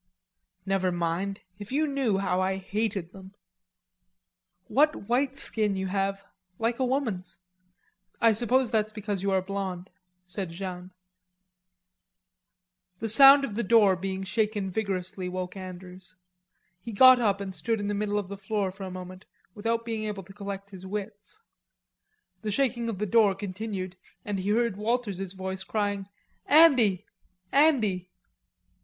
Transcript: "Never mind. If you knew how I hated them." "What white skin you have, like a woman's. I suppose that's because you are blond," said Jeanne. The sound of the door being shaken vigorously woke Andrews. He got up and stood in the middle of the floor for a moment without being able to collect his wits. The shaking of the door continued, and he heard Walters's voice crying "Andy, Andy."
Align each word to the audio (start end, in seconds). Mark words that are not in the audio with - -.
"Never 0.65 0.91
mind. 0.91 1.41
If 1.59 1.71
you 1.71 1.85
knew 1.85 2.17
how 2.17 2.41
I 2.41 2.57
hated 2.57 3.11
them." 3.11 3.35
"What 4.63 4.95
white 5.07 5.37
skin 5.37 5.75
you 5.75 5.85
have, 5.85 6.25
like 6.57 6.79
a 6.79 6.83
woman's. 6.83 7.37
I 8.19 8.31
suppose 8.31 8.71
that's 8.71 8.91
because 8.91 9.21
you 9.21 9.29
are 9.29 9.43
blond," 9.43 9.91
said 10.25 10.49
Jeanne. 10.49 10.89
The 12.97 13.09
sound 13.09 13.45
of 13.45 13.53
the 13.53 13.61
door 13.61 13.95
being 13.95 14.23
shaken 14.23 14.71
vigorously 14.71 15.29
woke 15.29 15.55
Andrews. 15.55 16.17
He 16.81 16.91
got 16.93 17.19
up 17.19 17.39
and 17.39 17.53
stood 17.53 17.79
in 17.79 17.85
the 17.87 17.93
middle 17.93 18.17
of 18.17 18.27
the 18.27 18.37
floor 18.37 18.71
for 18.71 18.85
a 18.85 18.89
moment 18.89 19.25
without 19.53 19.85
being 19.85 20.05
able 20.05 20.23
to 20.23 20.33
collect 20.33 20.71
his 20.71 20.83
wits. 20.83 21.43
The 22.41 22.49
shaking 22.49 22.89
of 22.89 22.97
the 22.97 23.05
door 23.05 23.35
continued, 23.35 23.97
and 24.25 24.39
he 24.39 24.49
heard 24.49 24.77
Walters's 24.77 25.33
voice 25.33 25.63
crying 25.63 26.09
"Andy, 26.47 27.05
Andy." 27.51 28.09